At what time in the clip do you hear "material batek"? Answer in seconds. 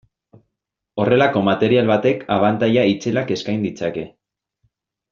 1.51-2.25